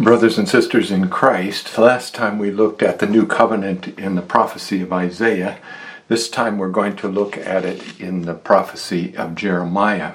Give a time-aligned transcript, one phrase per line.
[0.00, 4.22] Brothers and sisters in Christ, last time we looked at the new covenant in the
[4.22, 5.58] prophecy of Isaiah.
[6.08, 10.14] This time we're going to look at it in the prophecy of Jeremiah.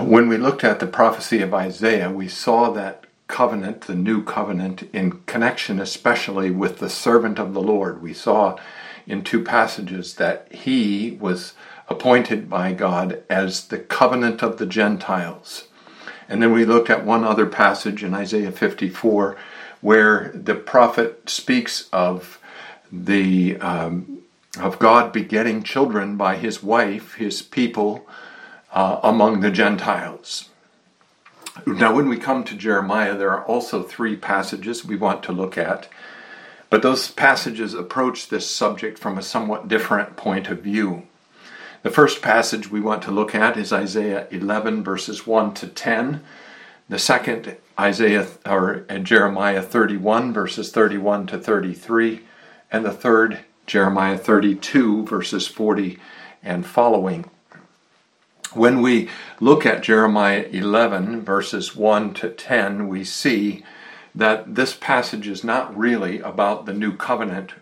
[0.00, 4.88] When we looked at the prophecy of Isaiah, we saw that covenant, the new covenant,
[4.94, 8.00] in connection especially with the servant of the Lord.
[8.00, 8.58] We saw
[9.06, 11.52] in two passages that he was
[11.90, 15.64] appointed by God as the covenant of the Gentiles.
[16.30, 19.36] And then we looked at one other passage in Isaiah 54
[19.80, 22.38] where the prophet speaks of
[22.92, 24.22] the um,
[24.58, 28.06] of God begetting children by his wife, his people,
[28.72, 30.48] uh, among the Gentiles.
[31.66, 35.58] Now, when we come to Jeremiah, there are also three passages we want to look
[35.58, 35.88] at,
[36.68, 41.08] but those passages approach this subject from a somewhat different point of view.
[41.82, 46.22] The first passage we want to look at is Isaiah 11, verses 1 to 10.
[46.90, 52.20] The second, Isaiah or Jeremiah 31, verses 31 to 33.
[52.70, 55.98] And the third, Jeremiah 32, verses 40
[56.42, 57.30] and following.
[58.52, 59.08] When we
[59.40, 63.64] look at Jeremiah 11, verses 1 to 10, we see
[64.14, 67.54] that this passage is not really about the new covenant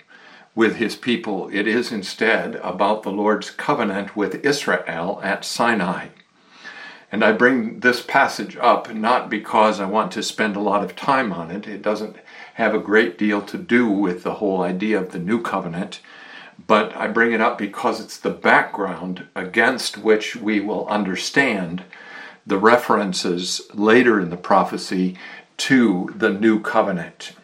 [0.59, 1.49] with his people.
[1.53, 6.09] It is instead about the Lord's covenant with Israel at Sinai.
[7.13, 10.97] And I bring this passage up not because I want to spend a lot of
[10.97, 11.69] time on it.
[11.69, 12.17] It doesn't
[12.55, 16.01] have a great deal to do with the whole idea of the new covenant,
[16.67, 21.85] but I bring it up because it's the background against which we will understand
[22.45, 25.17] the references later in the prophecy
[25.59, 27.35] to the new covenant.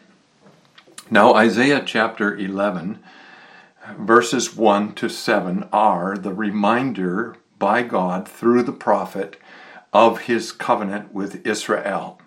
[1.14, 2.98] Now, Isaiah chapter 11,
[3.96, 9.36] verses 1 to 7 are the reminder by God through the prophet
[9.92, 12.20] of his covenant with Israel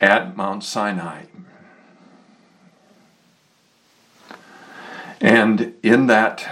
[0.00, 1.26] at Mount Sinai.
[5.20, 6.44] And in that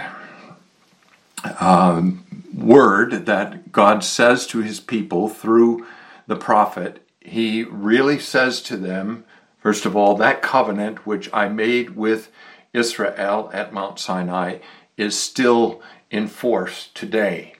[1.59, 2.23] um,
[2.55, 5.85] word that God says to his people through
[6.27, 9.25] the prophet, he really says to them
[9.61, 12.31] First of all, that covenant which I made with
[12.73, 14.57] Israel at Mount Sinai
[14.97, 17.53] is still in force today.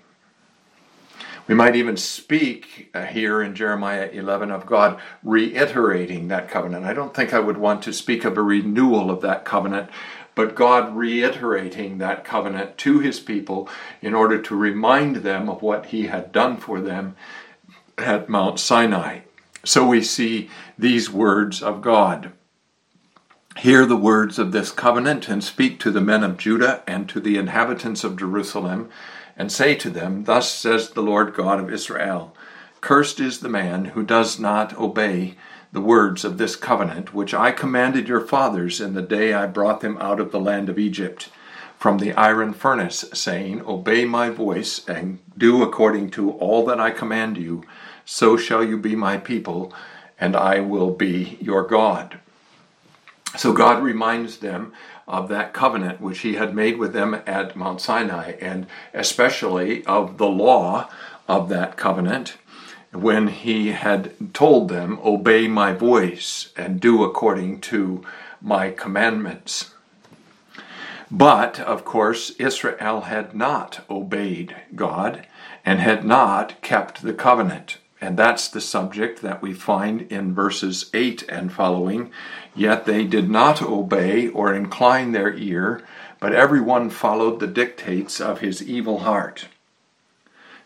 [1.47, 6.85] We might even speak uh, here in Jeremiah 11 of God reiterating that covenant.
[6.85, 9.89] I don't think I would want to speak of a renewal of that covenant,
[10.33, 13.69] but God reiterating that covenant to his people
[14.01, 17.15] in order to remind them of what he had done for them
[17.97, 19.19] at Mount Sinai.
[19.63, 22.31] So we see these words of God.
[23.57, 27.19] Hear the words of this covenant and speak to the men of Judah and to
[27.19, 28.89] the inhabitants of Jerusalem,
[29.37, 32.35] and say to them, Thus says the Lord God of Israel
[32.79, 35.35] Cursed is the man who does not obey
[35.71, 39.81] the words of this covenant, which I commanded your fathers in the day I brought
[39.81, 41.29] them out of the land of Egypt
[41.77, 46.91] from the iron furnace, saying, Obey my voice and do according to all that I
[46.91, 47.63] command you
[48.11, 49.73] so shall you be my people,
[50.19, 52.19] and I will be your God.
[53.37, 54.73] So God reminds them
[55.07, 60.17] of that covenant which he had made with them at Mount Sinai, and especially of
[60.17, 60.89] the law
[61.29, 62.35] of that covenant
[62.91, 68.03] when he had told them, Obey my voice and do according to
[68.41, 69.73] my commandments.
[71.09, 75.25] But, of course, Israel had not obeyed God
[75.63, 77.77] and had not kept the covenant.
[78.01, 82.11] And that's the subject that we find in verses 8 and following.
[82.55, 85.83] Yet they did not obey or incline their ear,
[86.19, 89.47] but everyone followed the dictates of his evil heart.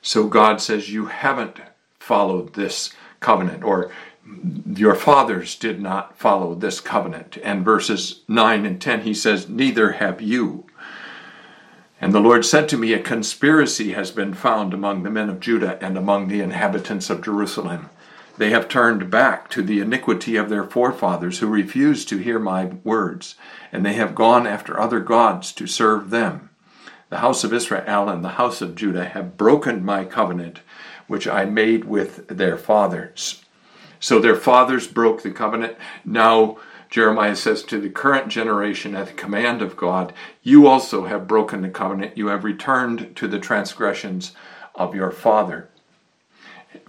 [0.01, 1.57] So God says, You haven't
[1.99, 3.91] followed this covenant, or
[4.73, 7.37] your fathers did not follow this covenant.
[7.43, 10.65] And verses 9 and 10, he says, Neither have you.
[12.01, 15.39] And the Lord said to me, A conspiracy has been found among the men of
[15.39, 17.89] Judah and among the inhabitants of Jerusalem.
[18.37, 22.65] They have turned back to the iniquity of their forefathers who refused to hear my
[22.83, 23.35] words,
[23.71, 26.49] and they have gone after other gods to serve them.
[27.09, 30.59] The house of Israel and the house of Judah have broken my covenant,
[31.07, 33.41] which I made with their fathers.
[34.01, 35.77] So their fathers broke the covenant.
[36.03, 36.57] Now
[36.89, 41.61] Jeremiah says to the current generation at the command of God, You also have broken
[41.61, 44.33] the covenant, you have returned to the transgressions
[44.73, 45.69] of your father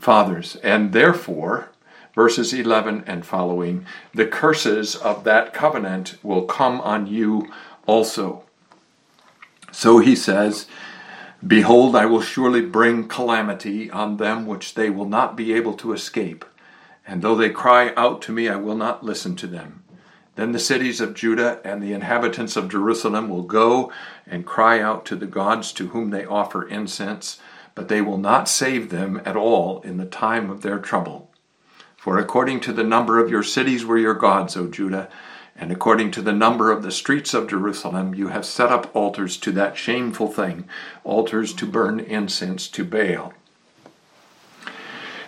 [0.00, 1.70] fathers, and therefore,
[2.14, 7.48] verses 11 and following, the curses of that covenant will come on you
[7.86, 8.42] also.
[9.70, 10.66] So he says,
[11.46, 15.92] Behold, I will surely bring calamity on them which they will not be able to
[15.92, 16.44] escape
[17.06, 19.84] and though they cry out to me, I will not listen to them.
[20.36, 23.90] Then the cities of Judah and the inhabitants of Jerusalem will go
[24.26, 27.38] and cry out to the gods to whom they offer incense,
[27.74, 31.30] but they will not save them at all in the time of their trouble.
[31.96, 35.08] For according to the number of your cities were your gods, O Judah,
[35.56, 39.38] and according to the number of the streets of Jerusalem, you have set up altars
[39.38, 40.68] to that shameful thing,
[41.02, 43.32] altars to burn incense to Baal.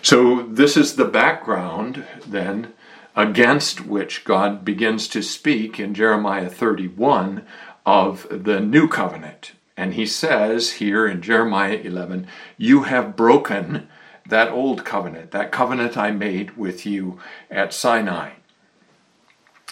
[0.03, 2.73] So, this is the background then
[3.19, 7.45] against which God begins to speak in Jeremiah 31
[7.85, 9.51] of the new covenant.
[9.75, 12.27] And he says here in Jeremiah 11,
[12.57, 13.89] You have broken
[14.25, 17.19] that old covenant, that covenant I made with you
[17.51, 18.35] at Sinai.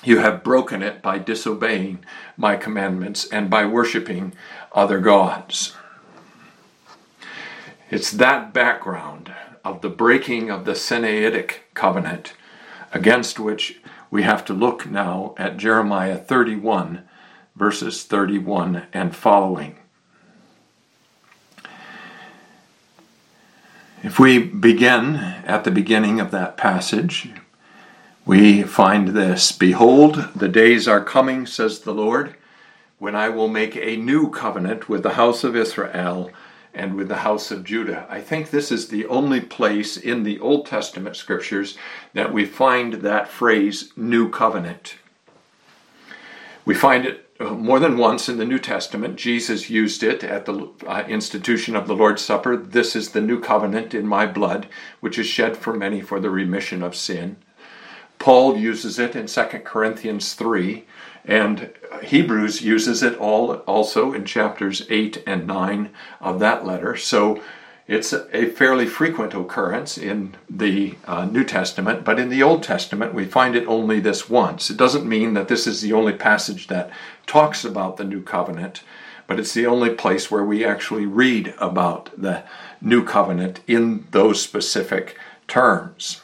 [0.04, 2.00] You have broken it by disobeying
[2.36, 4.34] my commandments and by worshiping
[4.74, 5.74] other gods.
[7.90, 9.34] It's that background
[9.64, 12.34] of the breaking of the Sinaitic covenant
[12.94, 13.80] against which
[14.10, 17.04] we have to look now at Jeremiah 31,
[17.56, 19.78] verses 31 and following.
[24.04, 27.30] If we begin at the beginning of that passage,
[28.26, 32.36] we find this Behold, the days are coming, says the Lord,
[33.00, 36.32] when I will make a new covenant with the house of Israel
[36.74, 38.06] and with the house of Judah.
[38.10, 41.78] I think this is the only place in the Old Testament scriptures
[42.14, 44.96] that we find that phrase, new covenant.
[46.66, 49.16] We find it uh, more than once in the New Testament.
[49.16, 52.58] Jesus used it at the uh, institution of the Lord's Supper.
[52.58, 54.68] This is the new covenant in my blood,
[55.00, 57.38] which is shed for many for the remission of sin.
[58.20, 60.86] Paul uses it in 2 Corinthians 3
[61.28, 61.72] and
[62.02, 65.90] Hebrews uses it all also in chapters 8 and 9
[66.22, 66.96] of that letter.
[66.96, 67.42] So
[67.88, 73.14] it's a fairly frequent occurrence in the uh, New Testament, but in the Old Testament
[73.14, 74.70] we find it only this once.
[74.70, 76.90] It doesn't mean that this is the only passage that
[77.26, 78.84] talks about the new covenant,
[79.26, 82.44] but it's the only place where we actually read about the
[82.82, 86.22] new covenant in those specific terms.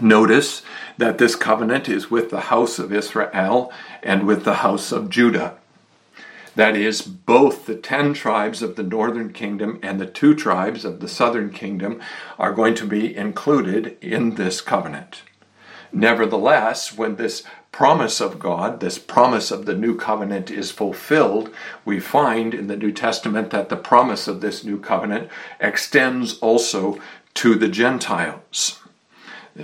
[0.00, 0.62] Notice
[0.96, 3.72] that this covenant is with the house of Israel
[4.02, 5.56] and with the house of Judah.
[6.54, 11.00] That is, both the ten tribes of the northern kingdom and the two tribes of
[11.00, 12.00] the southern kingdom
[12.38, 15.22] are going to be included in this covenant.
[15.92, 17.42] Nevertheless, when this
[17.72, 21.50] promise of God, this promise of the new covenant is fulfilled,
[21.84, 25.28] we find in the New Testament that the promise of this new covenant
[25.60, 27.00] extends also
[27.34, 28.80] to the Gentiles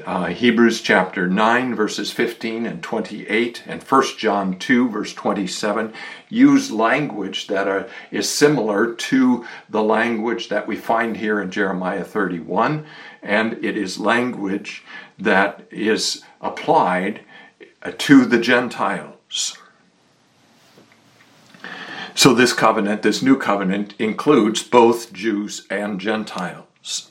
[0.05, 5.93] uh, Hebrews chapter 9, verses 15 and 28, and 1 John 2, verse 27,
[6.29, 12.05] use language that are, is similar to the language that we find here in Jeremiah
[12.05, 12.87] 31,
[13.23, 14.83] and it is language
[15.19, 17.21] that is applied
[17.83, 19.57] uh, to the Gentiles.
[22.17, 27.11] So, this covenant, this new covenant, includes both Jews and Gentiles.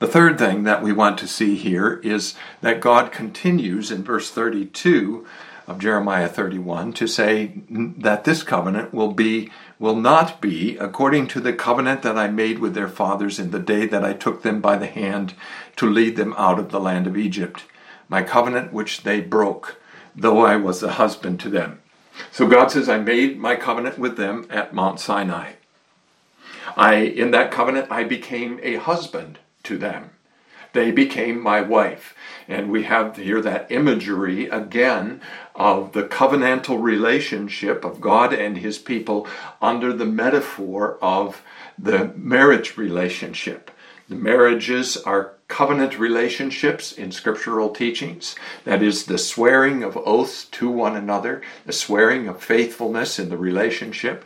[0.00, 4.30] The third thing that we want to see here is that God continues in verse
[4.30, 5.26] 32
[5.66, 11.40] of Jeremiah 31 to say that this covenant will be will not be according to
[11.40, 14.62] the covenant that I made with their fathers in the day that I took them
[14.62, 15.34] by the hand
[15.76, 17.64] to lead them out of the land of Egypt
[18.08, 19.82] my covenant which they broke
[20.16, 21.82] though I was a husband to them.
[22.32, 25.52] So God says I made my covenant with them at Mount Sinai.
[26.74, 29.38] I in that covenant I became a husband
[29.70, 30.10] to them.
[30.72, 32.14] They became my wife.
[32.48, 35.20] And we have here that imagery again
[35.54, 39.28] of the covenantal relationship of God and his people
[39.62, 41.42] under the metaphor of
[41.78, 43.70] the marriage relationship.
[44.08, 48.34] The marriages are covenant relationships in scriptural teachings.
[48.64, 53.38] That is, the swearing of oaths to one another, the swearing of faithfulness in the
[53.38, 54.24] relationship.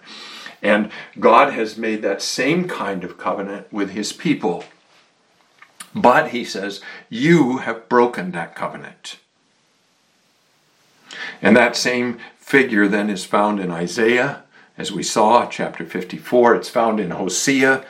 [0.63, 4.65] And God has made that same kind of covenant with his people.
[5.95, 9.19] But, he says, you have broken that covenant.
[11.41, 14.43] And that same figure then is found in Isaiah,
[14.77, 16.57] as we saw, chapter 54.
[16.57, 17.85] It's found in Hosea,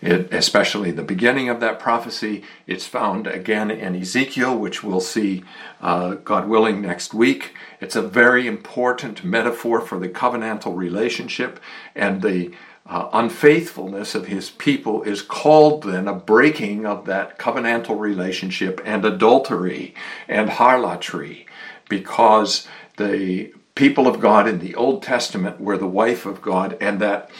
[0.00, 2.42] it, especially the beginning of that prophecy.
[2.66, 5.42] It's found again in Ezekiel, which we'll see,
[5.80, 7.54] uh, God willing, next week.
[7.80, 11.60] It's a very important metaphor for the covenantal relationship
[11.94, 12.52] and the
[12.86, 19.04] uh, unfaithfulness of his people is called then a breaking of that covenantal relationship and
[19.04, 19.94] adultery
[20.26, 21.46] and harlotry
[21.88, 27.00] because the people of God in the Old Testament were the wife of God and
[27.00, 27.30] that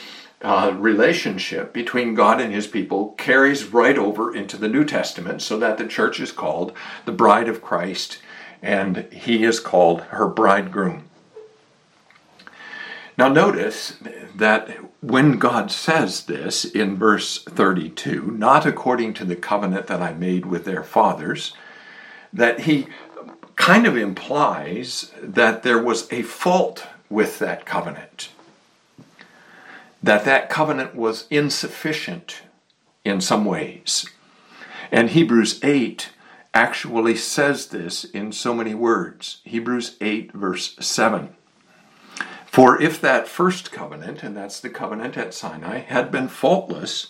[0.40, 5.58] uh, relationship between God and his people carries right over into the New Testament so
[5.58, 6.72] that the church is called
[7.04, 8.18] the bride of Christ
[8.60, 11.04] and he is called her bridegroom.
[13.18, 13.96] Now, notice
[14.34, 14.70] that
[15.02, 20.46] when God says this in verse 32, not according to the covenant that I made
[20.46, 21.52] with their fathers,
[22.32, 22.86] that he
[23.56, 28.30] kind of implies that there was a fault with that covenant
[30.02, 32.42] that that covenant was insufficient
[33.04, 34.06] in some ways.
[34.90, 36.10] And Hebrews 8
[36.52, 39.40] actually says this in so many words.
[39.44, 41.34] Hebrews 8, verse 7.
[42.52, 47.06] For if that first covenant, and that's the covenant at Sinai, had been faultless,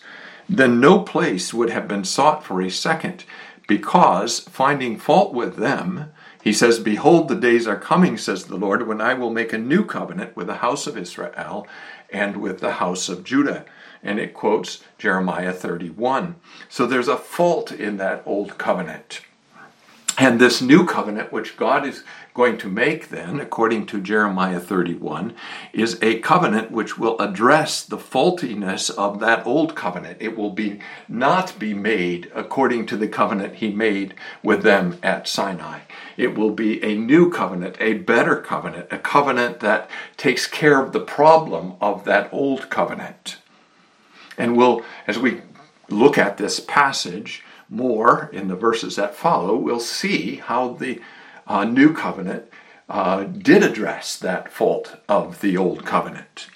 [0.47, 3.25] then no place would have been sought for a second,
[3.67, 8.87] because finding fault with them, he says, Behold, the days are coming, says the Lord,
[8.87, 11.67] when I will make a new covenant with the house of Israel
[12.09, 13.65] and with the house of Judah.
[14.01, 16.37] And it quotes Jeremiah 31.
[16.69, 19.19] So there's a fault in that old covenant.
[20.17, 22.03] And this new covenant, which God is
[22.35, 25.33] going to make then, according to Jeremiah 31,
[25.73, 30.17] is a covenant which will address the faultiness of that old covenant.
[30.19, 35.27] It will be not be made according to the covenant he made with them at
[35.27, 35.79] Sinai.
[36.15, 40.91] It will be a new covenant, a better covenant, a covenant that takes care of
[40.91, 43.37] the problem of that old covenant.
[44.37, 45.41] And we'll, as we
[45.89, 51.01] look at this passage more in the verses that follow, we'll see how the
[51.47, 52.45] uh, new covenant
[52.89, 56.47] uh, did address that fault of the old covenant.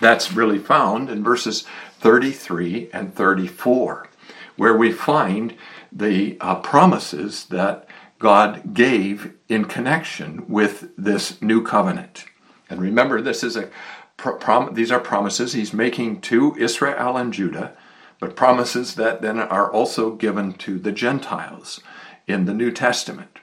[0.00, 1.64] That's really found in verses
[2.00, 4.08] 33 and 34,
[4.56, 5.54] where we find
[5.90, 7.86] the uh, promises that
[8.18, 12.24] God gave in connection with this new covenant.
[12.68, 13.70] And remember, this is a
[14.16, 17.76] prom- these are promises he's making to Israel and Judah,
[18.20, 21.80] but promises that then are also given to the Gentiles
[22.26, 23.38] in the New Testament.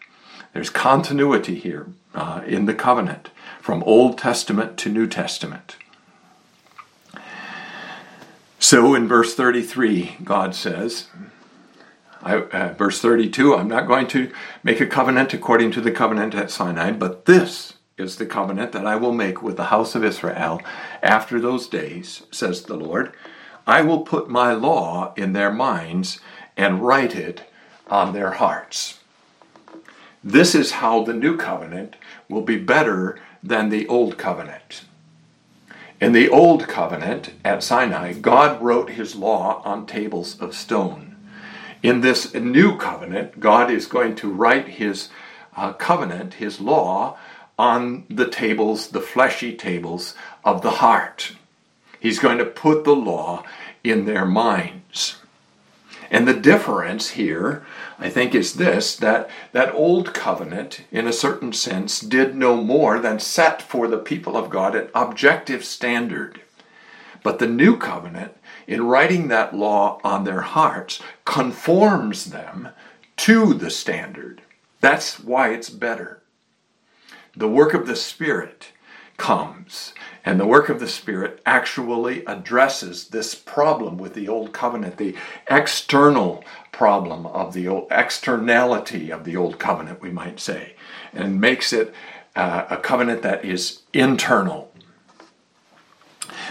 [0.54, 3.30] There's continuity here uh, in the covenant
[3.62, 5.76] from Old Testament to New Testament.
[8.60, 11.08] So in verse 33, God says,
[12.22, 14.32] I, uh, verse 32 I'm not going to
[14.64, 18.88] make a covenant according to the covenant at Sinai, but this is the covenant that
[18.88, 20.62] I will make with the house of Israel
[21.04, 23.14] after those days, says the Lord.
[23.68, 26.20] I will put my law in their minds
[26.56, 27.50] and write it
[27.88, 29.00] on their hearts.
[30.24, 31.96] This is how the new covenant
[32.30, 34.86] will be better than the old covenant.
[36.02, 41.16] In the old covenant at Sinai, God wrote his law on tables of stone.
[41.82, 45.10] In this new covenant, God is going to write his
[45.56, 47.18] uh, covenant, his law,
[47.58, 51.34] on the tables, the fleshy tables of the heart.
[52.06, 53.44] He's going to put the law
[53.84, 55.16] in their minds.
[56.12, 57.66] And the difference here,
[57.98, 63.00] I think, is this that that old covenant, in a certain sense, did no more
[63.00, 66.42] than set for the people of God an objective standard.
[67.24, 68.34] But the new covenant
[68.68, 72.70] in writing that law on their hearts, conforms them
[73.18, 74.44] to the standard.
[74.80, 76.22] That's why it's better.
[77.36, 78.74] The work of the Spirit
[79.18, 79.94] comes,
[80.26, 85.16] and the work of the Spirit actually addresses this problem with the Old Covenant, the
[85.50, 90.76] external problem of the old, externality of the Old Covenant, we might say,
[91.14, 91.94] and makes it
[92.36, 94.74] uh, a covenant that is internal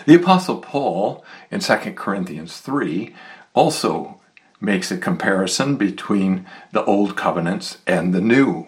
[0.06, 3.14] the Apostle Paul in 2 Corinthians 3
[3.54, 4.20] also
[4.60, 8.66] makes a comparison between the old covenants and the new.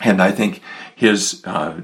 [0.00, 0.60] And I think
[0.94, 1.80] his uh,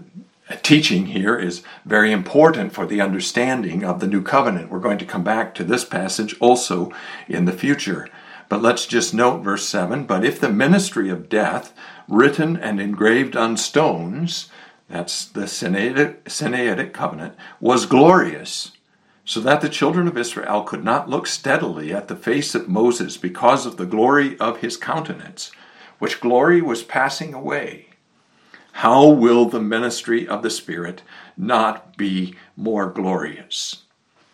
[0.62, 4.70] teaching here is very important for the understanding of the new covenant.
[4.70, 6.92] We're going to come back to this passage also
[7.28, 8.08] in the future.
[8.48, 11.72] But let's just note verse 7 But if the ministry of death,
[12.08, 14.50] written and engraved on stones,
[14.88, 18.72] that's the Sinaitic, Sinaitic covenant, was glorious,
[19.24, 23.16] so that the children of Israel could not look steadily at the face of Moses
[23.16, 25.50] because of the glory of his countenance,
[25.98, 27.86] which glory was passing away.
[28.78, 31.02] How will the ministry of the Spirit
[31.36, 33.84] not be more glorious?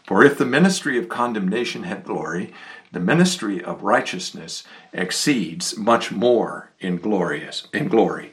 [0.07, 2.55] For if the ministry of condemnation had glory,
[2.91, 8.33] the ministry of righteousness exceeds much more in glorious in glory.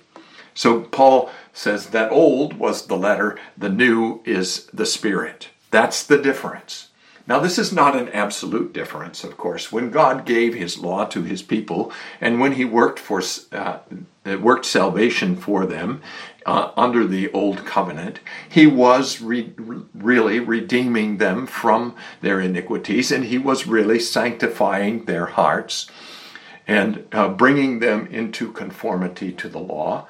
[0.54, 5.50] So Paul says that old was the letter, the new is the spirit.
[5.72, 6.87] That's the difference.
[7.28, 9.70] Now, this is not an absolute difference, of course.
[9.70, 11.92] When God gave His law to His people,
[12.22, 13.80] and when He worked for uh,
[14.40, 16.02] worked salvation for them
[16.46, 19.54] uh, under the old covenant, He was re-
[19.94, 25.92] really redeeming them from their iniquities, and He was really sanctifying their hearts
[26.66, 30.08] and uh, bringing them into conformity to the law.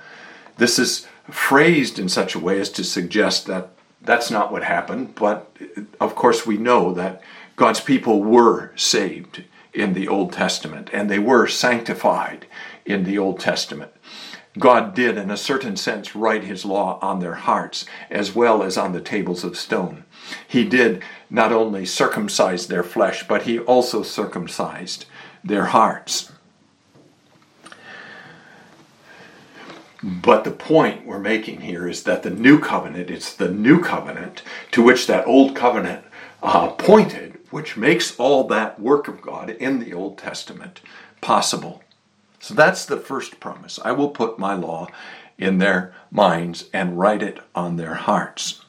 [0.58, 5.16] This is phrased in such a way as to suggest that that's not what happened,
[5.16, 5.56] but
[6.00, 7.22] of course we know that
[7.56, 12.46] God's people were saved in the Old Testament and they were sanctified
[12.86, 13.92] in the Old Testament.
[14.60, 18.77] God did, in a certain sense, write his law on their hearts as well as
[18.77, 20.04] on the tables of stone.
[20.48, 25.06] He did not only circumcise their flesh, but he also circumcised
[25.44, 26.32] their hearts.
[30.08, 34.42] But the point we're making here is that the new covenant, it's the new covenant
[34.72, 36.06] to which that old covenant
[36.42, 40.80] uh, pointed, which makes all that work of God in the Old Testament
[41.20, 41.84] possible.
[42.40, 43.80] So that's the first promise.
[43.84, 44.88] I will put my law
[45.38, 48.64] in their minds and write it on their hearts.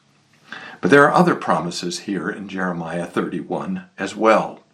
[0.80, 4.64] But there are other promises here in Jeremiah 31 as well.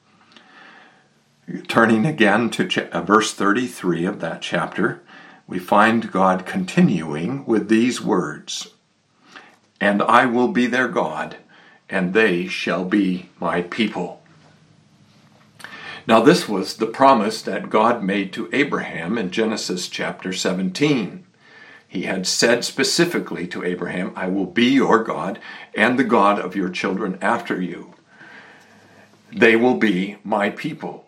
[1.68, 5.02] Turning again to uh, verse 33 of that chapter,
[5.46, 8.68] we find God continuing with these words
[9.80, 11.36] And I will be their God,
[11.90, 14.22] and they shall be my people.
[16.06, 21.24] Now, this was the promise that God made to Abraham in Genesis chapter 17.
[21.88, 25.38] He had said specifically to Abraham, I will be your God
[25.74, 27.94] and the God of your children after you.
[29.32, 31.03] They will be my people.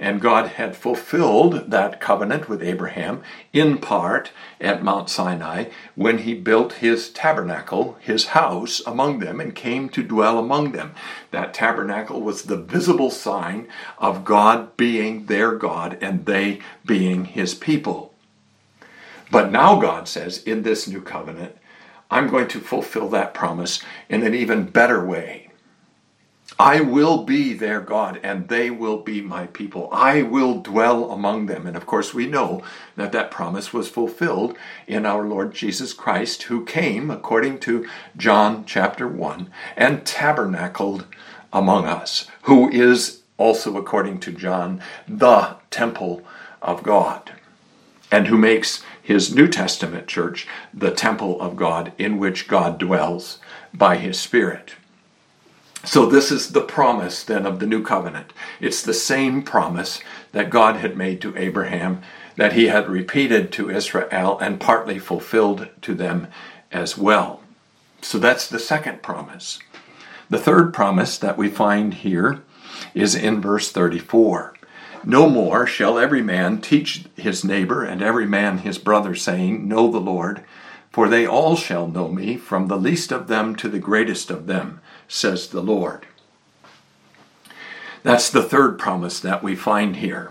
[0.00, 6.32] And God had fulfilled that covenant with Abraham in part at Mount Sinai when he
[6.32, 10.94] built his tabernacle, his house among them, and came to dwell among them.
[11.32, 17.54] That tabernacle was the visible sign of God being their God and they being his
[17.54, 18.14] people.
[19.30, 21.58] But now God says in this new covenant,
[22.10, 25.49] I'm going to fulfill that promise in an even better way.
[26.60, 29.88] I will be their God and they will be my people.
[29.90, 31.66] I will dwell among them.
[31.66, 32.62] And of course, we know
[32.96, 38.66] that that promise was fulfilled in our Lord Jesus Christ, who came, according to John
[38.66, 41.06] chapter 1, and tabernacled
[41.50, 46.22] among us, who is also, according to John, the temple
[46.60, 47.32] of God,
[48.12, 53.38] and who makes his New Testament church the temple of God in which God dwells
[53.72, 54.74] by his Spirit.
[55.82, 58.34] So, this is the promise then of the new covenant.
[58.60, 62.02] It's the same promise that God had made to Abraham,
[62.36, 66.26] that he had repeated to Israel, and partly fulfilled to them
[66.70, 67.40] as well.
[68.02, 69.58] So, that's the second promise.
[70.28, 72.42] The third promise that we find here
[72.92, 74.52] is in verse 34.
[75.02, 79.90] No more shall every man teach his neighbor and every man his brother, saying, Know
[79.90, 80.44] the Lord,
[80.90, 84.46] for they all shall know me, from the least of them to the greatest of
[84.46, 84.80] them
[85.10, 86.06] says the Lord.
[88.02, 90.30] That's the third promise that we find here.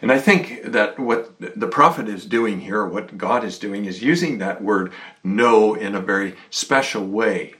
[0.00, 4.02] And I think that what the prophet is doing here, what God is doing, is
[4.02, 7.54] using that word know in a very special way.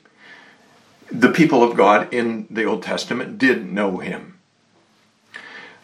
[1.11, 4.39] The people of God in the Old Testament did know him,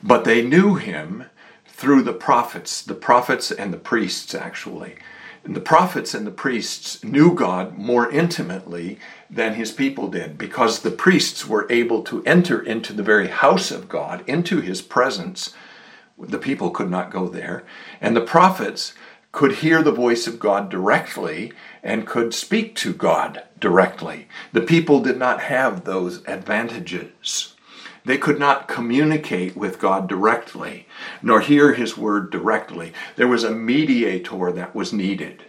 [0.03, 1.27] but they knew him
[1.67, 4.97] through the prophets, the prophets and the priests, actually.
[5.45, 8.99] The prophets and the priests knew God more intimately
[9.31, 13.71] than his people did because the priests were able to enter into the very house
[13.71, 15.55] of God, into his presence.
[16.19, 17.65] The people could not go there.
[18.01, 18.95] And the prophets
[19.33, 24.29] could hear the voice of God directly and could speak to God directly.
[24.53, 27.55] The people did not have those advantages.
[28.09, 30.87] They could not communicate with God directly,
[31.21, 32.95] nor hear his word directly.
[33.17, 35.43] There was a mediator that was needed,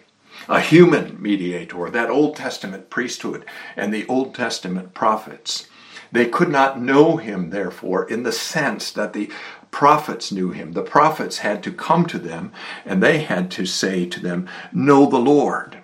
[0.50, 3.46] a human mediator, that Old Testament priesthood
[3.78, 5.70] and the Old Testament prophets.
[6.12, 9.32] They could not know him, therefore, in the sense that the
[9.72, 10.74] prophets knew him.
[10.74, 12.52] The prophets had to come to them
[12.84, 15.78] and they had to say to them, Know the Lord.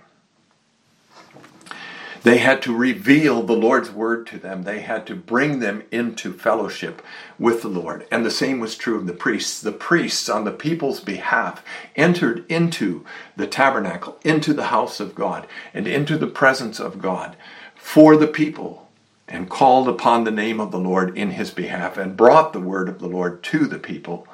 [2.26, 4.64] They had to reveal the Lord's word to them.
[4.64, 7.04] They had to bring them into fellowship
[7.38, 8.08] with the Lord.
[8.12, 9.62] And the same was true of the priests.
[9.62, 11.64] The priests, on the people's behalf,
[11.96, 17.36] entered into the tabernacle, into the house of God, and into the presence of God
[17.76, 18.90] for the people,
[19.28, 22.90] and called upon the name of the Lord in his behalf, and brought the word
[22.90, 24.28] of the Lord to the people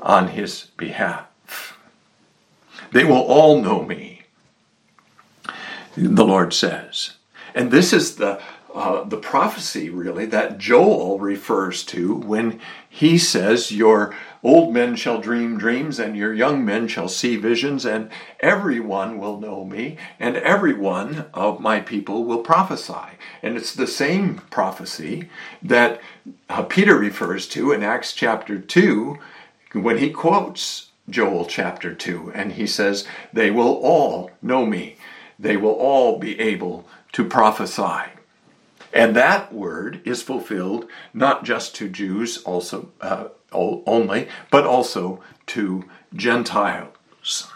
[0.00, 1.76] on his behalf.
[2.92, 4.11] They will all know me
[5.96, 7.12] the Lord says.
[7.54, 8.40] And this is the
[8.74, 15.20] uh, the prophecy, really, that Joel refers to when he says, Your old men shall
[15.20, 18.08] dream dreams, and your young men shall see visions, and
[18.40, 23.18] everyone will know me, and every one of my people will prophesy.
[23.42, 25.28] And it's the same prophecy
[25.62, 26.00] that
[26.48, 29.18] uh, Peter refers to in Acts chapter 2
[29.74, 34.96] when he quotes Joel chapter 2, and he says, They will all know me,
[35.42, 38.12] they will all be able to prophesy.
[38.92, 45.84] And that word is fulfilled not just to Jews also uh, only, but also to
[46.14, 47.48] Gentiles.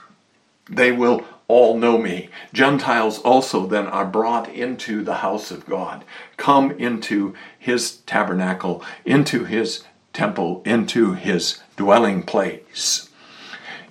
[0.68, 2.28] They will all know me.
[2.52, 6.04] Gentiles also then are brought into the house of God,
[6.36, 13.08] come into his tabernacle, into his temple, into his dwelling place.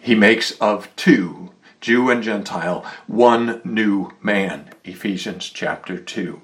[0.01, 1.51] He makes of two,
[1.85, 4.71] Jew and Gentile, one new man.
[4.85, 6.41] Ephesians chapter 2.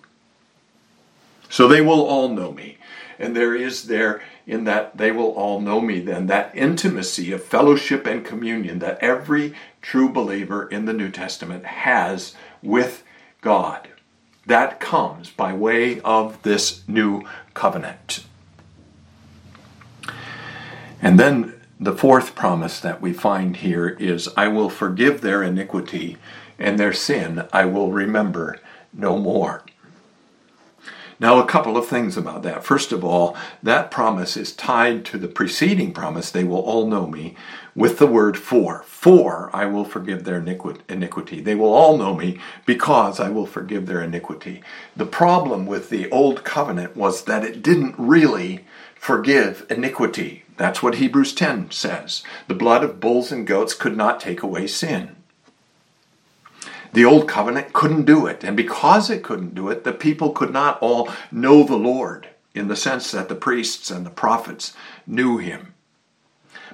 [1.49, 2.77] So they will all know me.
[3.17, 7.43] And there is there in that they will all know me then that intimacy of
[7.43, 13.01] fellowship and communion that every true believer in the New Testament has with
[13.41, 13.87] God.
[14.45, 17.23] That comes by way of this new
[17.55, 18.25] covenant.
[21.01, 26.17] And then the fourth promise that we find here is I will forgive their iniquity
[26.59, 28.59] and their sin I will remember
[28.93, 29.63] no more.
[31.19, 32.63] Now, a couple of things about that.
[32.63, 37.05] First of all, that promise is tied to the preceding promise, they will all know
[37.05, 37.35] me,
[37.75, 38.83] with the word for.
[38.83, 41.41] For I will forgive their iniquity.
[41.41, 44.63] They will all know me because I will forgive their iniquity.
[44.95, 48.65] The problem with the old covenant was that it didn't really
[48.95, 50.40] forgive iniquity.
[50.61, 52.21] That's what Hebrews 10 says.
[52.47, 55.15] The blood of bulls and goats could not take away sin.
[56.93, 58.43] The old covenant couldn't do it.
[58.43, 62.67] And because it couldn't do it, the people could not all know the Lord in
[62.67, 64.75] the sense that the priests and the prophets
[65.07, 65.73] knew him.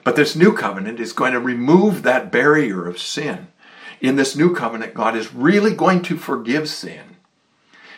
[0.04, 3.48] But this new covenant is going to remove that barrier of sin.
[4.02, 7.16] In this new covenant, God is really going to forgive sin.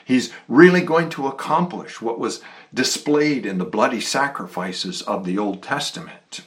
[0.05, 5.63] He's really going to accomplish what was displayed in the bloody sacrifices of the Old
[5.63, 6.41] Testament.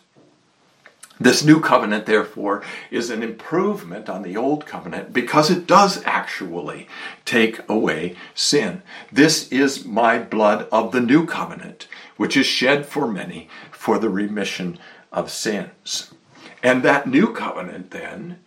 [1.23, 6.89] This new covenant, therefore, is an improvement on the old covenant because it does actually
[7.25, 8.83] take away sin.
[9.13, 14.09] This is my blood of the new covenant, which is shed for many for the
[14.09, 14.81] remission
[15.13, 16.13] of sins.
[16.61, 18.41] And that new covenant then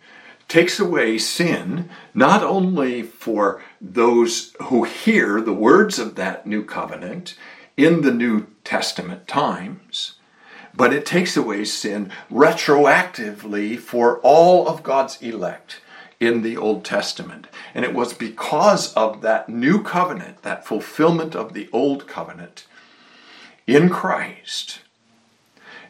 [0.48, 7.36] takes away sin not only for those who hear the words of that new covenant
[7.76, 10.16] in the New Testament times
[10.76, 15.80] but it takes away sin retroactively for all of God's elect
[16.20, 17.46] in the Old Testament.
[17.74, 22.66] And it was because of that new covenant, that fulfillment of the Old Covenant
[23.66, 24.80] in Christ,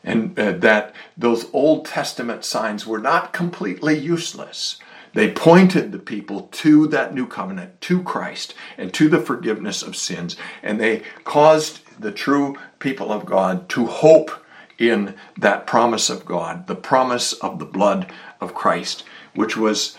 [0.02, 4.78] and uh, that those Old Testament signs were not completely useless.
[5.16, 9.96] They pointed the people to that new covenant, to Christ, and to the forgiveness of
[9.96, 14.30] sins, and they caused the true people of God to hope
[14.76, 19.96] in that promise of God, the promise of the blood of Christ, which was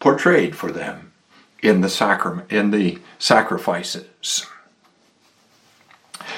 [0.00, 1.12] portrayed for them
[1.62, 4.44] in the sacrament in the sacrifices.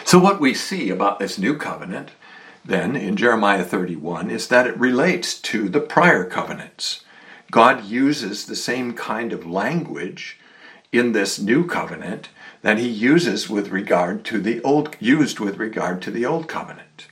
[0.04, 2.10] So what we see about this new covenant
[2.62, 7.02] then in Jeremiah 31 is that it relates to the prior covenants.
[7.50, 10.38] God uses the same kind of language
[10.92, 12.28] in this new covenant
[12.62, 17.06] that he uses with regard to the old used with regard to the old covenant.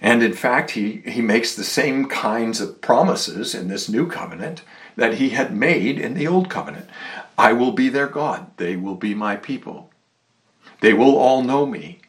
[0.00, 4.62] And in fact, he, he makes the same kinds of promises in this new covenant
[4.96, 6.88] that he had made in the old covenant.
[7.36, 8.50] I will be their God.
[8.56, 9.90] They will be my people.
[10.80, 12.00] They will all know me.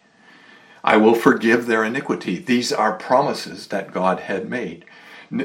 [0.84, 2.38] I will forgive their iniquity.
[2.38, 4.86] These are promises that God had made.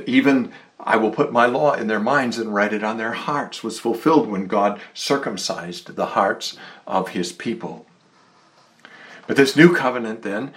[0.06, 0.52] Even
[0.84, 3.80] I will put my law in their minds and write it on their hearts was
[3.80, 7.86] fulfilled when God circumcised the hearts of his people.
[9.26, 10.52] But this new covenant then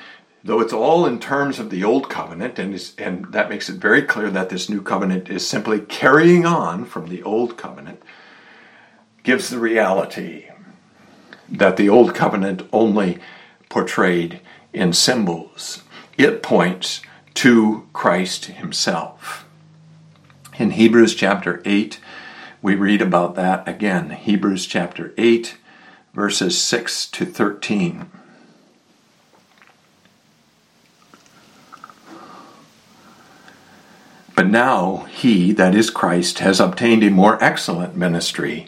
[0.48, 3.76] though it's all in terms of the old covenant, and, is, and that makes it
[3.76, 8.02] very clear that this new covenant is simply carrying on from the old covenant,
[9.24, 10.46] gives the reality
[11.50, 13.20] that the old covenant only
[13.70, 14.40] portrayed
[14.72, 15.84] in symbols.
[16.18, 17.02] It points
[17.36, 19.47] to Christ Himself.
[20.60, 22.00] In Hebrews chapter 8,
[22.64, 24.10] we read about that again.
[24.10, 25.56] Hebrews chapter 8,
[26.16, 28.10] verses 6 to 13.
[34.36, 38.68] But now he, that is Christ, has obtained a more excellent ministry,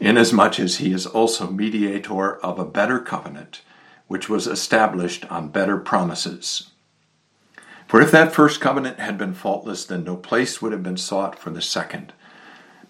[0.00, 3.60] inasmuch as he is also mediator of a better covenant,
[4.06, 6.70] which was established on better promises.
[7.88, 11.38] For if that first covenant had been faultless, then no place would have been sought
[11.38, 12.12] for the second.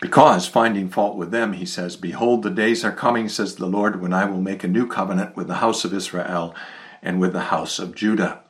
[0.01, 4.01] Because, finding fault with them, he says, Behold, the days are coming, says the Lord,
[4.01, 6.53] when I will make a new covenant with the house of Israel
[7.01, 8.41] and with the house of Judah.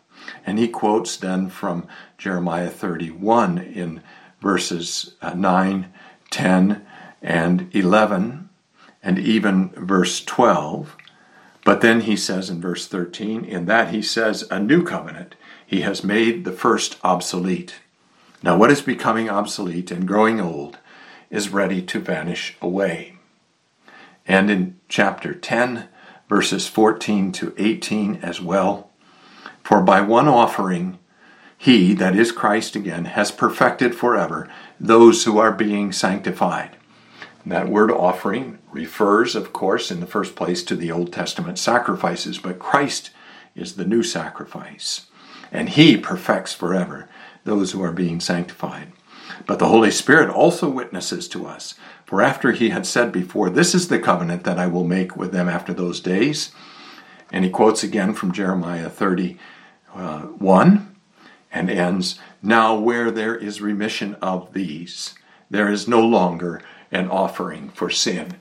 [0.46, 4.02] And he quotes then from Jeremiah 31 in
[4.40, 5.92] verses uh, 9,
[6.30, 6.86] 10,
[7.22, 8.48] and 11,
[9.02, 10.96] and even verse 12.
[11.64, 15.34] But then he says in verse 13, in that he says, A new covenant,
[15.68, 17.74] he has made the first obsolete.
[18.42, 20.78] Now, what is becoming obsolete and growing old
[21.28, 23.18] is ready to vanish away.
[24.26, 25.86] And in chapter 10,
[26.26, 28.88] verses 14 to 18 as well,
[29.62, 30.98] for by one offering,
[31.58, 34.48] he, that is Christ again, has perfected forever
[34.80, 36.78] those who are being sanctified.
[37.44, 42.38] That word offering refers, of course, in the first place to the Old Testament sacrifices,
[42.38, 43.10] but Christ
[43.54, 45.07] is the new sacrifice,
[45.52, 47.08] and he perfects forever
[47.44, 48.92] those who are being sanctified.
[49.46, 51.74] But the Holy Spirit also witnesses to us.
[52.04, 55.32] For after he had said before, This is the covenant that I will make with
[55.32, 56.52] them after those days.
[57.32, 59.38] And he quotes again from Jeremiah 31
[59.94, 60.78] uh,
[61.52, 65.14] and ends, Now where there is remission of these,
[65.50, 68.36] there is no longer an offering for sin.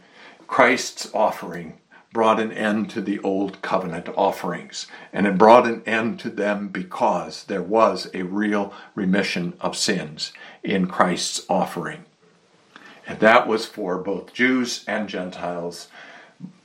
[0.47, 1.77] Christ's offering
[2.17, 6.67] brought an end to the old covenant offerings, and it brought an end to them
[6.67, 12.03] because there was a real remission of sins in Christ's offering.
[13.05, 15.89] And that was for both Jews and Gentiles,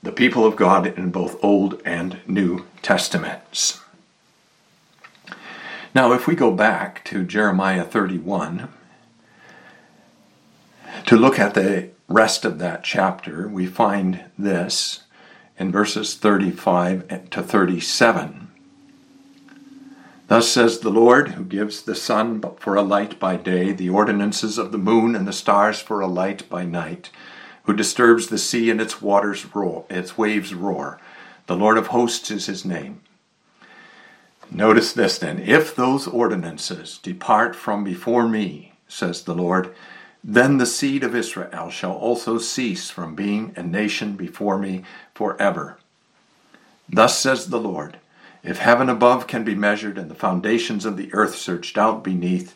[0.01, 3.79] the people of God in both Old and New Testaments.
[5.93, 8.69] Now, if we go back to Jeremiah 31
[11.05, 15.03] to look at the rest of that chapter, we find this
[15.57, 18.43] in verses 35 to 37.
[20.27, 24.57] Thus says the Lord, who gives the sun for a light by day, the ordinances
[24.57, 27.09] of the moon and the stars for a light by night,
[27.63, 30.99] who disturbs the sea and its waters roar, its waves roar.
[31.47, 33.01] The Lord of hosts is his name.
[34.49, 39.73] Notice this then if those ordinances depart from before me, says the Lord,
[40.23, 44.83] then the seed of Israel shall also cease from being a nation before me
[45.13, 45.77] forever.
[46.87, 47.97] Thus says the Lord
[48.41, 52.55] If heaven above can be measured and the foundations of the earth searched out beneath,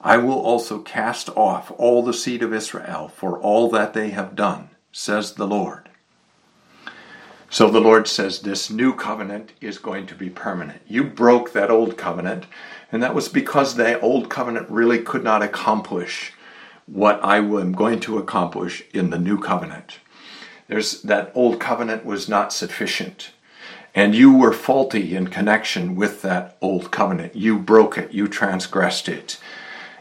[0.00, 4.36] I will also cast off all the seed of Israel for all that they have
[4.36, 5.88] done, says the Lord.
[7.48, 10.82] So the Lord says this new covenant is going to be permanent.
[10.86, 12.46] You broke that old covenant,
[12.92, 16.33] and that was because that old covenant really could not accomplish
[16.86, 19.98] what I am going to accomplish in the new covenant.
[20.68, 23.30] There's that old covenant was not sufficient.
[23.94, 27.36] And you were faulty in connection with that old covenant.
[27.36, 28.12] You broke it.
[28.12, 29.38] You transgressed it.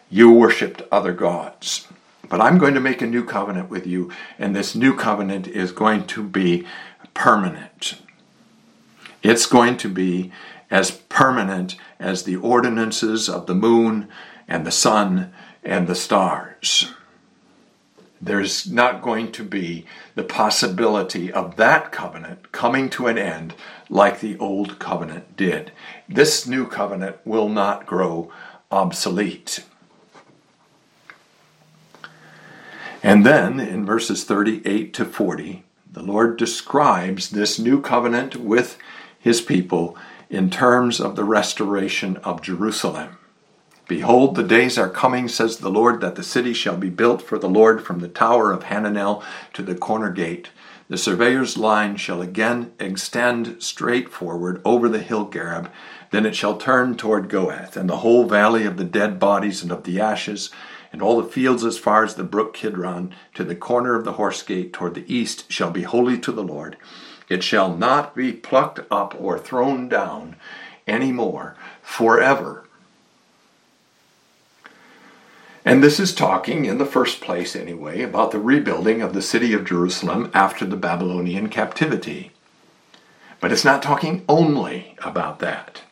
[0.10, 1.88] You worshiped other gods.
[2.28, 5.72] But I'm going to make a new covenant with you, and this new covenant is
[5.72, 6.66] going to be
[7.14, 8.02] permanent.
[9.22, 10.32] It's going to be
[10.72, 14.08] as permanent as the ordinances of the moon
[14.48, 15.32] and the sun
[15.64, 16.94] and the stars.
[18.22, 23.54] There's not going to be the possibility of that covenant coming to an end
[23.90, 25.72] like the old covenant did.
[26.08, 28.32] This new covenant will not grow
[28.72, 29.66] obsolete.
[33.04, 38.78] And then in verses 38 to 40, the Lord describes this new covenant with
[39.20, 39.98] his people
[40.30, 43.18] in terms of the restoration of Jerusalem.
[43.88, 47.38] Behold, the days are coming, says the Lord, that the city shall be built for
[47.38, 49.22] the Lord from the tower of Hananel
[49.54, 50.50] to the corner gate.
[50.88, 55.70] The surveyor's line shall again extend straight forward over the hill Gareb.
[56.12, 59.72] Then it shall turn toward Goath, and the whole valley of the dead bodies and
[59.72, 60.50] of the ashes,
[60.94, 64.14] and all the fields as far as the brook Kidron to the corner of the
[64.14, 66.78] horse gate toward the east shall be holy to the Lord.
[67.28, 70.36] It shall not be plucked up or thrown down
[70.86, 72.66] any more forever.
[75.66, 79.54] And this is talking, in the first place anyway, about the rebuilding of the city
[79.54, 82.32] of Jerusalem after the Babylonian captivity.
[83.40, 85.84] But it's not talking only about that.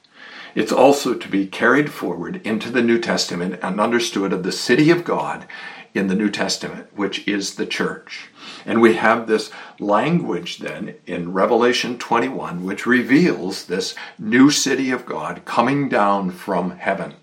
[0.56, 4.90] It's also to be carried forward into the New Testament and understood of the city
[4.90, 5.48] of God
[5.94, 8.30] in the New Testament, which is the church.
[8.66, 15.06] And we have this language then in Revelation 21, which reveals this new city of
[15.06, 17.14] God coming down from heaven.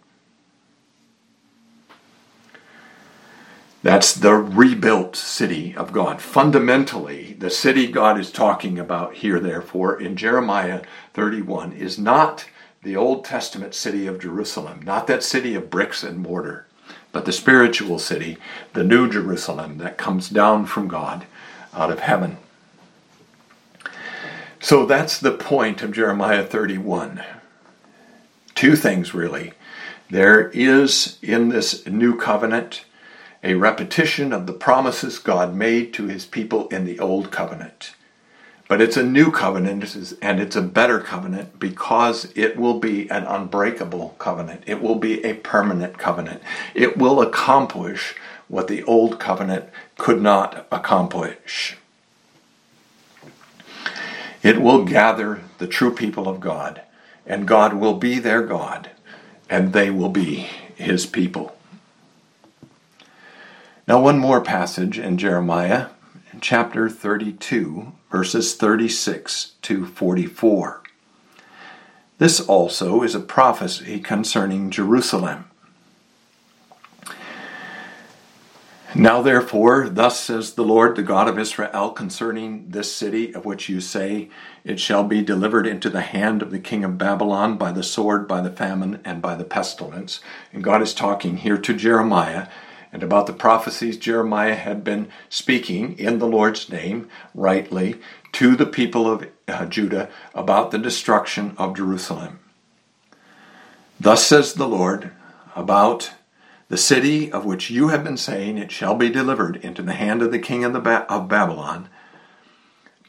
[3.83, 6.21] That's the rebuilt city of God.
[6.21, 10.83] Fundamentally, the city God is talking about here, therefore, in Jeremiah
[11.15, 12.49] 31, is not
[12.83, 16.67] the Old Testament city of Jerusalem, not that city of bricks and mortar,
[17.13, 18.37] but the spiritual city,
[18.73, 21.27] the new Jerusalem that comes down from God
[21.73, 22.39] out of heaven.
[24.61, 27.23] So that's the point of Jeremiah 31.
[28.57, 29.53] Two things, really.
[30.11, 32.85] There is in this new covenant
[33.43, 37.95] a repetition of the promises God made to his people in the old covenant.
[38.69, 43.25] But it's a new covenant and it's a better covenant because it will be an
[43.25, 44.65] unbreakable covenant.
[44.67, 46.43] It will be a permanent covenant.
[46.75, 48.15] It will accomplish
[48.49, 51.79] what the old covenant could not accomplish.
[54.43, 56.83] It will gather the true people of God,
[57.27, 58.91] and God will be their God,
[59.51, 61.58] and they will be his people.
[63.89, 65.87] Now, one more passage in Jeremiah,
[66.43, 70.83] chapter 32, verses 36 to 44.
[72.19, 75.47] This also is a prophecy concerning Jerusalem.
[78.95, 83.71] Now, therefore, thus says the Lord, the God of Israel, concerning this city of which
[83.71, 84.29] you say,
[84.65, 88.29] It shall be delivered into the hand of the king of Babylon by the sword,
[88.29, 90.21] by the famine, and by the pestilence.
[90.53, 92.49] And God is talking here to Jeremiah
[92.93, 97.97] and about the prophecies Jeremiah had been speaking in the Lord's name, rightly,
[98.33, 102.39] to the people of uh, Judah about the destruction of Jerusalem.
[104.01, 105.11] Thus says the Lord
[105.57, 106.13] about
[106.69, 110.23] the city of which you have been saying, It shall be delivered into the hand
[110.23, 111.89] of the king of, the ba- of Babylon.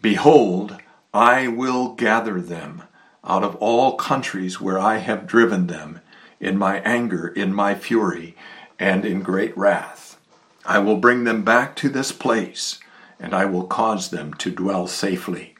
[0.02, 0.78] Behold,
[1.14, 2.84] I will gather them
[3.24, 6.00] out of all countries where I have driven them
[6.40, 8.36] in my anger, in my fury,
[8.80, 10.18] and in great wrath.
[10.66, 12.80] I will bring them back to this place,
[13.20, 15.56] and I will cause them to dwell safely.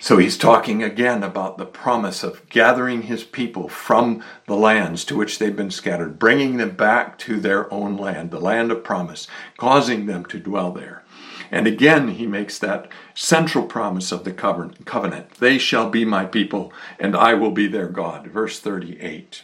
[0.00, 5.16] So he's talking again about the promise of gathering his people from the lands to
[5.16, 9.26] which they've been scattered, bringing them back to their own land, the land of promise,
[9.56, 11.02] causing them to dwell there.
[11.50, 16.72] And again, he makes that central promise of the covenant They shall be my people,
[17.00, 18.28] and I will be their God.
[18.28, 19.42] Verse 38.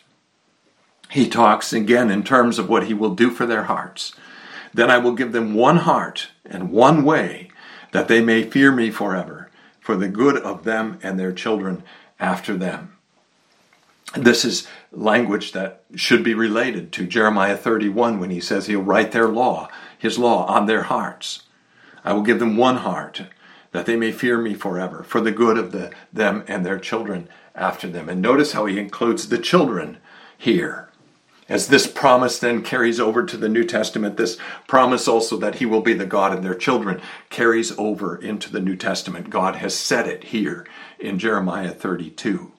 [1.14, 4.14] He talks again in terms of what he will do for their hearts.
[4.74, 7.50] Then I will give them one heart and one way,
[7.92, 9.48] that they may fear me forever
[9.78, 11.84] for the good of them and their children
[12.18, 12.96] after them.
[14.16, 19.12] This is language that should be related to Jeremiah 31 when he says he'll write
[19.12, 21.44] their law, his law, on their hearts.
[22.04, 23.22] I will give them one heart,
[23.70, 27.28] that they may fear me forever, for the good of the, them and their children
[27.54, 28.08] after them.
[28.08, 29.98] And notice how he includes the children
[30.36, 30.88] here.
[31.48, 35.66] As this promise then carries over to the New Testament, this promise also that He
[35.66, 39.28] will be the God of their children carries over into the New Testament.
[39.28, 40.66] God has said it here
[40.98, 42.52] in Jeremiah 32.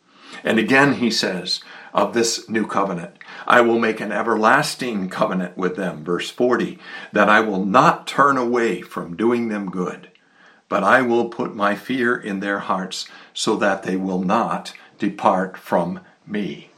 [0.43, 1.61] And again, He says
[1.95, 3.17] of this new covenant,
[3.47, 6.77] I will make an everlasting covenant with them, verse 40,
[7.11, 10.11] that I will not turn away from doing them good,
[10.69, 15.57] but I will put my fear in their hearts so that they will not depart
[15.57, 16.69] from me.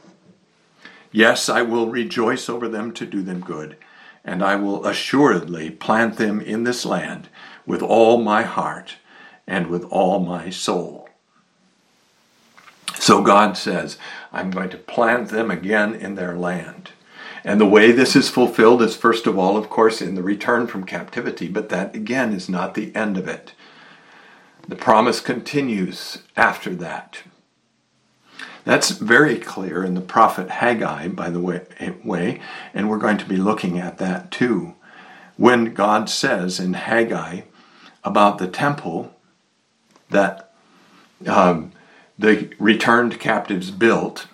[1.10, 3.76] Yes, I will rejoice over them to do them good,
[4.24, 7.28] and I will assuredly plant them in this land
[7.66, 8.96] with all my heart
[9.46, 11.08] and with all my soul.
[12.98, 13.96] So God says,
[14.32, 16.90] I'm going to plant them again in their land.
[17.44, 20.66] And the way this is fulfilled is, first of all, of course, in the return
[20.66, 23.54] from captivity, but that again is not the end of it.
[24.66, 27.22] The promise continues after that.
[28.68, 32.40] That's very clear in the prophet Haggai, by the way,
[32.74, 34.74] and we're going to be looking at that too.
[35.38, 37.44] When God says in Haggai
[38.04, 39.14] about the temple
[40.10, 40.52] that
[41.26, 41.72] um,
[42.18, 44.26] the returned captives built,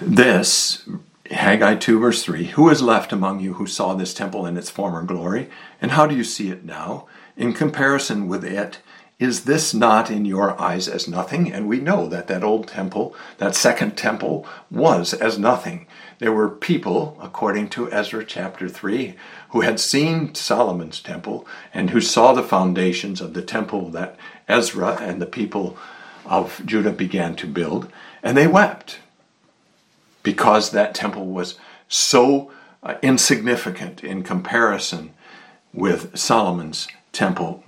[0.00, 0.88] this,
[1.32, 4.70] Haggai 2, verse 3 Who is left among you who saw this temple in its
[4.70, 5.50] former glory?
[5.82, 7.08] And how do you see it now?
[7.36, 8.78] In comparison with it,
[9.18, 11.50] is this not in your eyes as nothing?
[11.50, 15.86] And we know that that old temple, that second temple, was as nothing.
[16.18, 19.14] There were people, according to Ezra chapter 3,
[19.50, 24.16] who had seen Solomon's temple and who saw the foundations of the temple that
[24.48, 25.78] Ezra and the people
[26.26, 27.90] of Judah began to build,
[28.22, 28.98] and they wept
[30.22, 31.54] because that temple was
[31.88, 32.50] so
[32.82, 35.10] uh, insignificant in comparison
[35.72, 37.62] with Solomon's temple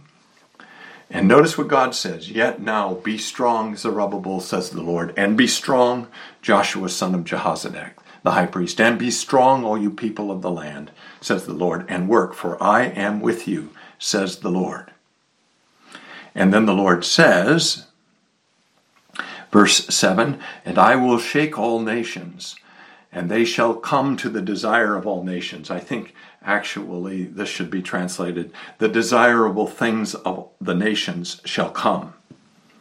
[1.10, 5.46] and notice what God says Yet now be strong, Zerubbabel, says the Lord, and be
[5.46, 6.08] strong,
[6.42, 7.92] Joshua, son of Jehozadak.
[8.22, 8.80] the high priest.
[8.80, 10.90] And be strong, all you people of the land,
[11.20, 14.92] says the Lord, and work, for I am with you, says the Lord.
[16.34, 17.86] And then the Lord says,
[19.50, 22.56] verse 7 And I will shake all nations,
[23.10, 25.70] and they shall come to the desire of all nations.
[25.70, 26.14] I think
[26.48, 32.14] actually this should be translated The desirable things of the nations shall come.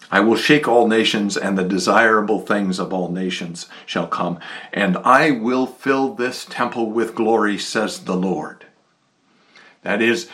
[0.09, 4.39] I will shake all nations, and the desirable things of all nations shall come,
[4.71, 8.65] and I will fill this temple with glory, says the Lord.
[9.81, 10.29] That is,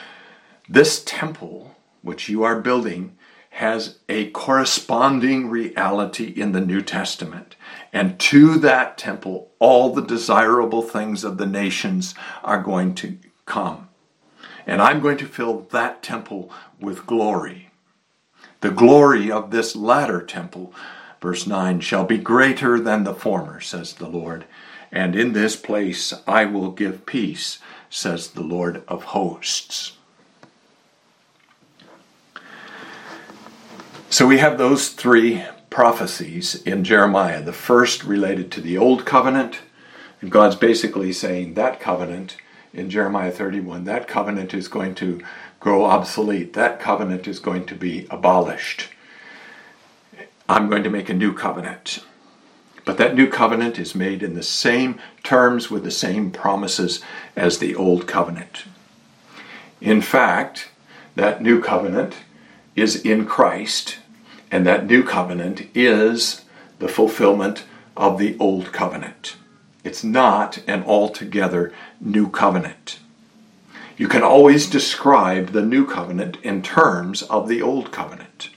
[0.70, 3.18] this temple which you are building
[3.50, 7.56] has a corresponding reality in the New Testament.
[7.94, 13.88] And to that temple, all the desirable things of the nations are going to come.
[14.66, 17.70] And I'm going to fill that temple with glory.
[18.62, 20.74] The glory of this latter temple,
[21.22, 24.46] verse 9, shall be greater than the former, says the Lord.
[24.92, 29.98] And in this place I will give peace, says the Lord of hosts.
[34.10, 35.44] So we have those three
[35.74, 37.42] prophecies in Jeremiah.
[37.42, 39.62] The first related to the old covenant,
[40.22, 42.38] and God's basically saying that covenant
[42.74, 45.20] in Jeremiah 31, that covenant is going to
[45.60, 46.54] grow obsolete.
[46.54, 48.90] That covenant is going to be abolished.
[50.48, 52.00] I'm going to make a new covenant.
[52.86, 57.02] But that new covenant is made in the same terms with the same promises
[57.36, 58.66] as the old covenant.
[59.82, 60.70] In fact,
[61.16, 62.18] that new covenant
[62.76, 63.98] is in Christ,
[64.54, 66.46] and that new covenant is
[66.78, 67.64] the fulfillment
[67.98, 69.36] of the old covenant.
[69.84, 73.00] It's not an altogether new covenant.
[73.98, 78.52] You can always describe the new covenant in terms of the old covenant.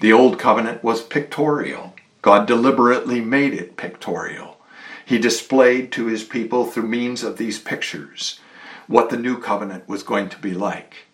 [0.00, 1.94] The old covenant was pictorial.
[2.22, 4.56] God deliberately made it pictorial.
[5.04, 8.40] He displayed to his people through means of these pictures
[8.86, 11.04] what the new covenant was going to be like.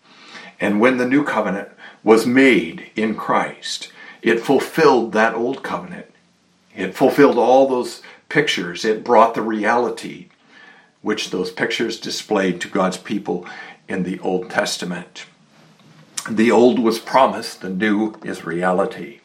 [0.57, 1.67] And when the new covenant
[2.03, 3.91] was made in Christ,
[4.21, 6.07] it fulfilled that old covenant.
[6.75, 8.85] It fulfilled all those pictures.
[8.85, 10.27] It brought the reality
[11.01, 13.45] which those pictures displayed to God's people
[13.87, 15.25] in the Old Testament.
[16.29, 19.19] The old was promise, the new is reality.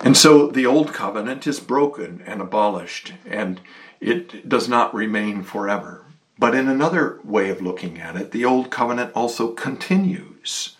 [0.00, 3.60] And so the old covenant is broken and abolished, and
[4.00, 6.04] it does not remain forever.
[6.38, 10.76] But in another way of looking at it, the old covenant also continues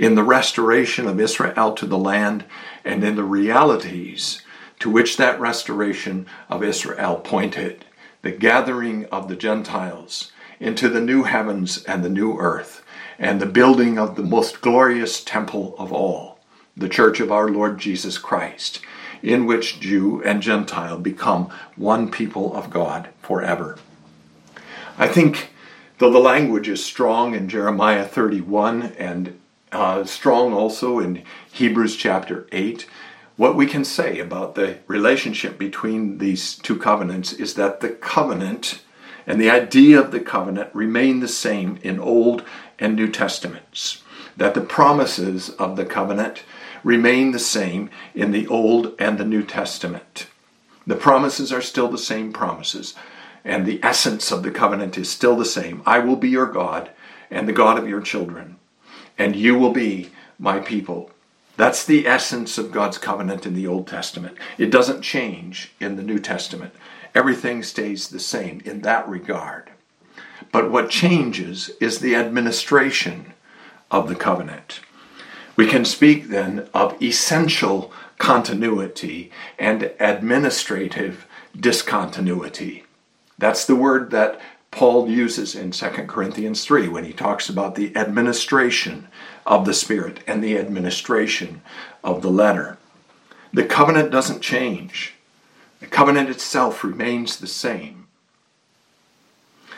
[0.00, 2.42] in the restoration of Israel to the land
[2.86, 4.40] and in the realities
[4.78, 7.84] to which that restoration of Israel pointed
[8.22, 12.82] the gathering of the Gentiles into the new heavens and the new earth,
[13.18, 16.38] and the building of the most glorious temple of all,
[16.74, 18.80] the church of our Lord Jesus Christ,
[19.22, 23.76] in which Jew and Gentile become one people of God forever.
[24.96, 25.50] I think,
[25.98, 29.39] though the language is strong in Jeremiah 31 and
[29.72, 32.86] uh, strong also in Hebrews chapter 8,
[33.36, 38.82] what we can say about the relationship between these two covenants is that the covenant
[39.26, 42.44] and the idea of the covenant remain the same in Old
[42.78, 44.02] and New Testaments.
[44.36, 46.42] That the promises of the covenant
[46.82, 50.26] remain the same in the Old and the New Testament.
[50.86, 52.94] The promises are still the same promises,
[53.44, 55.82] and the essence of the covenant is still the same.
[55.86, 56.90] I will be your God
[57.30, 58.56] and the God of your children,
[59.20, 60.08] and you will be
[60.38, 61.10] my people.
[61.58, 64.38] That's the essence of God's covenant in the Old Testament.
[64.56, 66.74] It doesn't change in the New Testament.
[67.14, 69.72] Everything stays the same in that regard.
[70.50, 73.34] But what changes is the administration
[73.90, 74.80] of the covenant.
[75.54, 82.84] We can speak then of essential continuity and administrative discontinuity.
[83.36, 84.40] That's the word that
[84.70, 89.08] Paul uses in 2 Corinthians 3 when he talks about the administration
[89.44, 91.62] of the Spirit and the administration
[92.04, 92.78] of the letter.
[93.52, 95.14] The covenant doesn't change,
[95.80, 98.06] the covenant itself remains the same.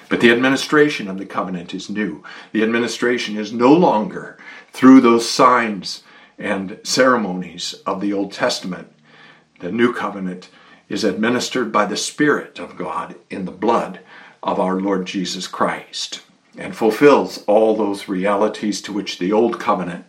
[0.08, 2.22] But the administration of the covenant is new.
[2.52, 4.36] The administration is no longer
[4.70, 6.02] through those signs
[6.38, 8.92] and ceremonies of the Old Testament.
[9.60, 10.50] The new covenant
[10.90, 14.00] is administered by the Spirit of God in the blood
[14.42, 16.22] of our Lord Jesus Christ
[16.56, 20.04] and fulfills all those realities to which the Old Covenant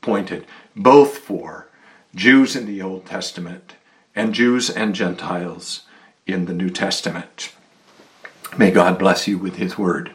[0.00, 1.68] pointed, both for
[2.14, 3.74] Jews in the Old Testament
[4.14, 5.82] and Jews and Gentiles
[6.26, 7.52] in the New Testament.
[8.56, 10.14] May God bless you with His Word.